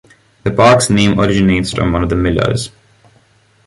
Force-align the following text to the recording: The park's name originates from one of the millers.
The 0.43 0.49
park's 0.49 0.89
name 0.89 1.19
originates 1.19 1.71
from 1.73 1.91
one 1.91 2.01
of 2.01 2.09
the 2.09 2.15
millers. 2.15 2.71